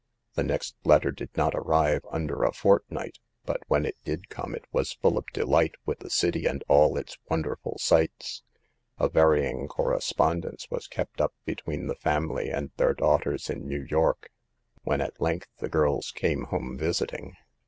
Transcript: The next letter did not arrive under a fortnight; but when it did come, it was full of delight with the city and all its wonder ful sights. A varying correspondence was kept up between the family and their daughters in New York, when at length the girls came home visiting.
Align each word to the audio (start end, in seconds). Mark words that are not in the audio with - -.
The 0.33 0.41
next 0.41 0.75
letter 0.83 1.11
did 1.11 1.29
not 1.37 1.53
arrive 1.53 2.01
under 2.09 2.41
a 2.41 2.51
fortnight; 2.51 3.19
but 3.45 3.61
when 3.67 3.85
it 3.85 3.97
did 4.03 4.29
come, 4.29 4.55
it 4.55 4.65
was 4.71 4.93
full 4.93 5.15
of 5.15 5.27
delight 5.27 5.75
with 5.85 5.99
the 5.99 6.09
city 6.09 6.47
and 6.47 6.63
all 6.67 6.97
its 6.97 7.19
wonder 7.29 7.59
ful 7.61 7.77
sights. 7.77 8.41
A 8.97 9.07
varying 9.07 9.67
correspondence 9.67 10.67
was 10.71 10.87
kept 10.87 11.21
up 11.21 11.35
between 11.45 11.85
the 11.85 11.93
family 11.93 12.49
and 12.49 12.71
their 12.77 12.95
daughters 12.95 13.47
in 13.47 13.67
New 13.67 13.83
York, 13.83 14.31
when 14.81 15.01
at 15.01 15.21
length 15.21 15.49
the 15.59 15.69
girls 15.69 16.09
came 16.09 16.45
home 16.45 16.79
visiting. 16.79 17.35